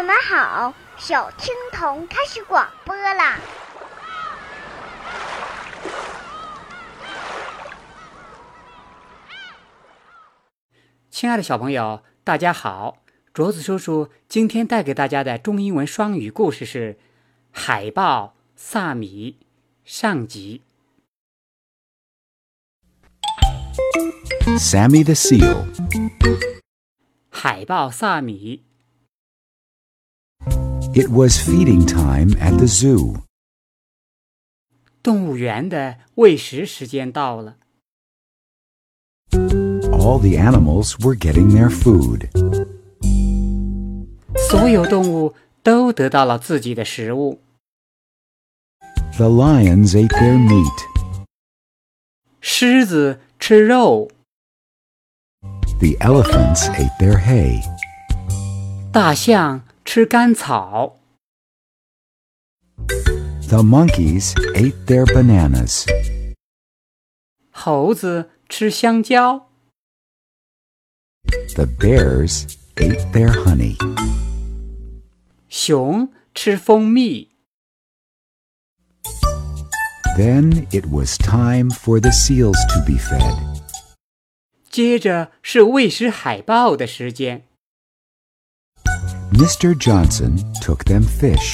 [0.00, 3.38] 友们好，小青童开始广播啦！
[11.10, 12.96] 亲爱的小朋友，大家好！
[13.34, 16.94] 卓子叔叔今天带给大家的中英文双语故事是
[17.50, 19.36] 《海豹萨米》
[19.84, 20.62] 上集。
[24.58, 25.66] Sammy the Seal.
[27.28, 28.64] 海豹萨米
[30.93, 33.21] It was feeding time at the zoo.
[35.03, 37.57] 动物园的喂食时间到了，
[39.31, 42.29] All the animals were getting their food.
[44.49, 47.39] 所有动物都得到了自己的食物。
[49.17, 51.25] The lions ate their meat.
[52.41, 54.09] 狮子吃肉，
[55.79, 57.61] The elephants ate their hay.
[58.91, 59.61] 大象
[59.92, 61.00] 吃干草。
[63.48, 65.84] The monkeys ate their bananas.
[67.50, 69.50] 猴子吃香蕉。
[71.56, 73.76] The bears ate their honey.
[75.48, 77.32] 熊吃蜂蜜。
[80.16, 83.60] Then it was time for the seals to be fed.
[84.70, 87.49] 接着是喂食海豹的时间。
[89.31, 89.77] Mr.
[89.77, 91.53] Johnson took them fish.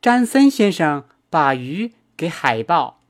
[0.00, 3.00] 詹森先生把鱼给海豹。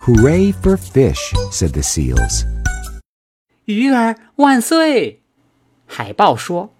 [0.00, 2.44] Hooray for fish, said the seals.
[3.64, 5.22] 鱼儿万岁！
[5.86, 6.72] 海豹说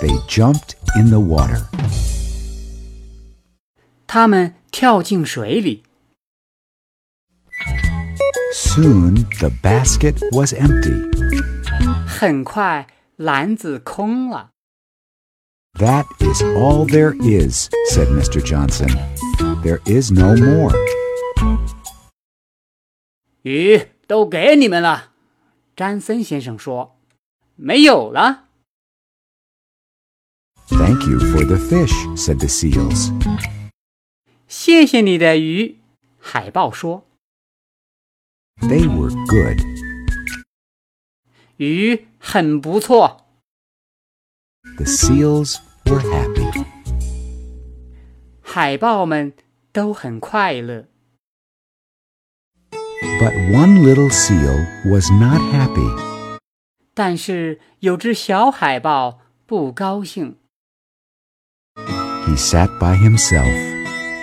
[0.00, 1.66] They jumped in the water.：“
[4.06, 5.84] 他们跳进水里。
[8.52, 11.15] Soon the basket was empty.
[12.16, 12.86] 很快，
[13.16, 14.50] 篮子空了。
[15.74, 18.40] That is all there is, said Mr.
[18.40, 18.90] Johnson.
[19.62, 20.72] There is no more.
[23.42, 25.12] 鱼都给你们了。”
[25.74, 28.48] 詹森先生说：“没有了。
[30.68, 33.10] Thank you for the fish, said the seals.
[34.46, 35.78] ”谢谢你的鱼，
[36.18, 37.06] 海豹说
[38.60, 39.75] They were good.：“
[41.56, 43.26] 鱼很不错。
[44.76, 45.56] The seals
[45.86, 46.64] were happy.
[48.40, 49.32] ”海豹们
[49.72, 50.86] 都很快乐。
[53.20, 56.38] But one little seal was not happy.
[56.94, 60.36] 但是有只小海豹不高兴，
[61.76, 63.50] He sat by himself.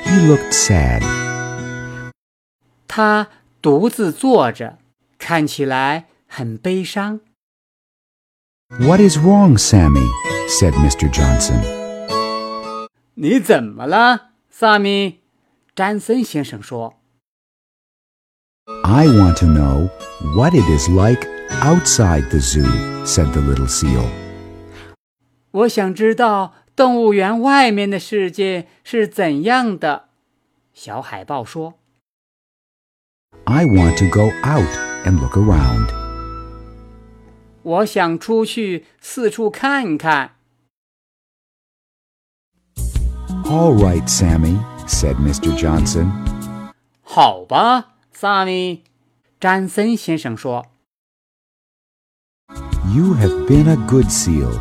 [0.05, 1.01] He looked sad.
[2.87, 3.27] 它
[3.61, 4.77] 独自坐着，
[5.17, 7.19] 看起来 很悲伤。
[8.79, 10.07] What is wrong, Sammy?
[10.47, 11.11] said Mr.
[11.11, 11.61] Johnson.
[13.15, 15.19] 你怎么了，萨米？
[15.75, 16.95] 詹森先生说
[18.83, 19.89] I want to know
[20.35, 21.27] what it is like
[21.61, 22.65] outside the zoo,
[23.05, 24.09] said the little seal.：“
[25.51, 30.09] 我想知道动物园外面的世界是怎样的。”
[30.73, 31.79] 小海豹说
[33.45, 34.69] I want to go out
[35.05, 35.87] and look around.：“
[37.63, 40.35] 我想出去四处看看。
[43.45, 44.57] All right, Sammy,
[44.87, 45.57] said Mr.
[45.57, 46.11] Johnson.
[47.01, 48.83] ”好吧，萨米，
[49.39, 50.67] 詹森先生说
[52.95, 54.59] You have been a good seal.：“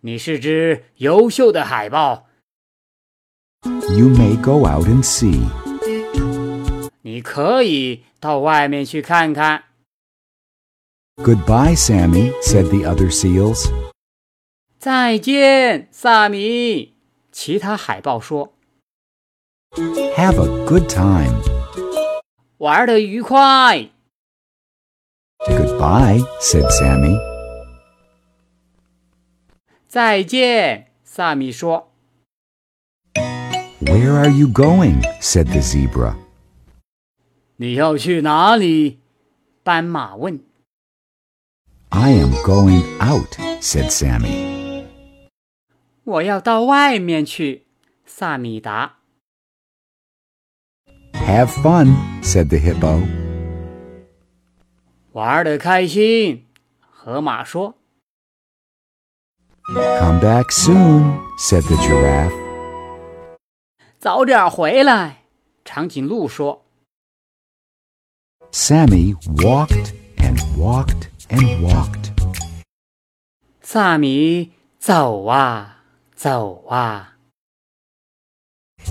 [0.00, 2.28] 你是只优秀的海豹，
[3.64, 5.42] You may go out and see.
[7.02, 9.64] 你可以到外面去看看。
[11.16, 13.68] Goodbye, Sammy, said the other seals.
[14.78, 16.94] ”再见，萨米。
[17.32, 18.54] 其他海豹说
[20.16, 21.42] Have a good time.：“
[22.58, 23.90] 玩的愉快。
[25.46, 27.16] Goodbye, said Sammy.
[29.88, 31.90] ”再见，萨米说
[33.80, 35.02] Where are you going?
[35.20, 36.14] said the zebra.：“
[37.56, 39.00] 你要去哪里？”
[39.64, 40.40] 斑马问。
[41.92, 44.86] I am going out, said Sammy.
[46.04, 47.66] 我要到外面去，
[48.04, 48.96] 萨米答。
[51.12, 53.06] Have fun, said the hippo.
[55.12, 56.46] 玩的开心，
[56.90, 57.74] 河马说。
[59.74, 62.32] Come back soon, said the giraffe.
[63.98, 65.24] 早点回来，
[65.64, 66.64] 长颈鹿说。
[68.52, 72.11] Sammy walked and walked and walked.
[73.61, 74.51] Sami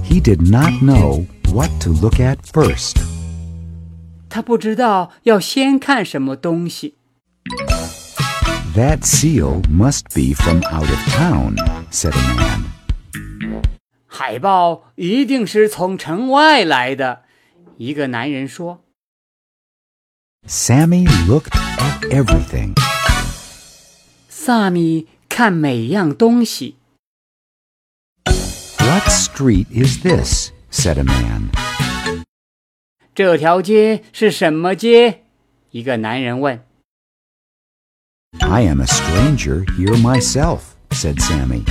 [0.03, 2.97] He did not know what to look at first.
[4.29, 6.95] 他不知道要先看什么东西。
[8.75, 11.57] That seal must be from out of town,
[11.91, 12.65] said a man.
[14.07, 17.25] 海豹一定是从城外来的，
[17.77, 18.83] 一个男人说。
[20.49, 21.51] Sammy looked
[22.10, 22.74] everything.：“
[24.30, 26.76] 萨米看每样东西。
[28.80, 30.52] What street is this?
[30.72, 31.52] said a man.
[33.14, 35.24] 这条街是什么街？”
[35.72, 36.64] 一个男人问。
[38.40, 40.62] I am a stranger here myself,
[40.92, 41.64] said Sammy.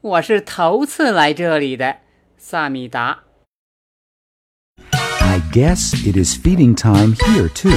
[0.00, 1.98] 我是头次来这里的，
[2.38, 3.24] 萨米答。
[5.20, 7.76] I guess it is feeding time here too,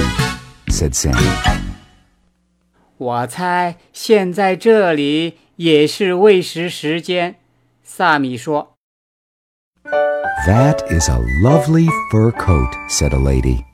[0.68, 1.70] said Sammy.
[2.96, 7.36] 我猜现在这里也是喂食时间，
[7.82, 8.74] 萨米说。
[10.46, 13.64] That is a lovely fur coat, said a lady.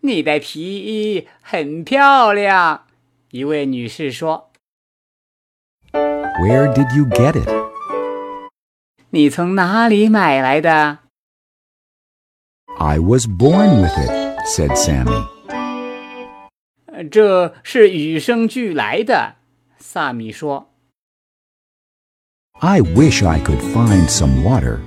[0.00, 2.86] 你的皮衣很漂亮，
[3.30, 4.50] 一位女士说。
[5.92, 7.48] Where did you get it?
[9.10, 10.98] 你从哪里买来的？
[12.78, 15.33] I was born with it, said Sammy.
[16.94, 19.36] 呃这是与生俱来的，
[19.78, 20.72] 萨米说。
[22.60, 24.80] I wish I could find some water.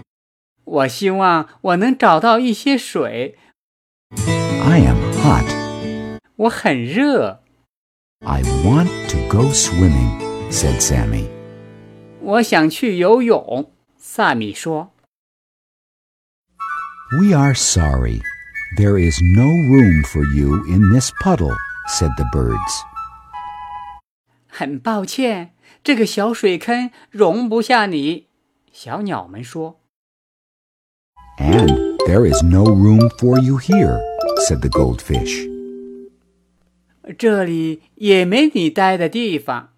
[0.66, 3.38] 我希望我能找到一些水，
[4.16, 6.20] I am hot.
[6.36, 7.42] 我很热，
[8.20, 11.28] I want to go swimming, said Sammy.
[12.22, 13.72] 我想去游泳。
[13.98, 14.92] 萨米说。
[17.20, 18.22] We are sorry.
[18.78, 21.56] There is no room for you in this puddle,
[21.88, 22.84] said the birds.
[24.48, 28.28] 很抱歉，这个小水坑容不下你。
[28.72, 29.80] 小鸟们说。
[31.38, 34.00] And there is no room for you here,
[34.48, 35.50] said the goldfish.
[37.18, 39.74] 这里也没你待的地方，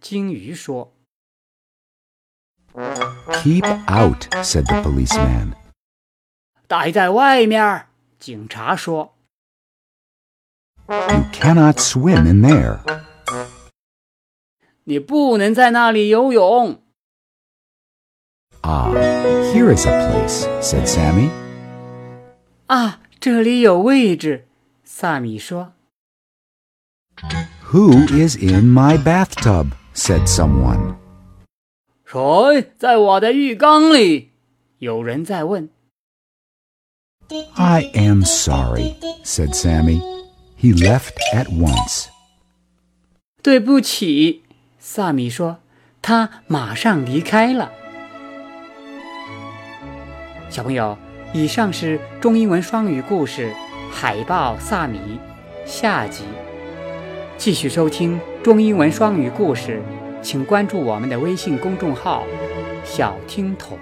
[0.00, 0.94] 鲸鱼说。
[3.42, 5.54] Keep out, said the policeman.
[6.68, 7.88] 待在外面儿，
[8.20, 9.13] 警察说。
[10.88, 12.80] You cannot swim in there.
[14.84, 16.82] 你不能在那里游泳。
[18.62, 18.92] Ah,
[19.52, 21.30] here is a place, said Sammy.
[22.66, 24.48] 啊，这里有位置，
[24.84, 25.72] 萨米说。
[27.70, 29.68] Who is in my bathtub?
[29.94, 30.96] said someone.
[32.04, 34.32] 谁在我的浴缸里？
[34.78, 35.70] 有人在问。
[37.54, 40.00] I am sorry, said Sammy.
[40.59, 42.05] He left at once.
[43.43, 44.43] 对不起，
[44.79, 45.59] 萨米说。
[46.01, 47.71] 他马上离开了。
[50.49, 50.95] 小朋友，
[51.33, 53.51] 以上是中英文双语故事
[53.91, 54.99] 《海豹萨米》
[55.65, 56.23] 下集。
[57.37, 59.81] 继续收听中英文双语故事，
[60.21, 62.23] 请关注我们的微信公众号
[62.85, 63.79] “小听童”。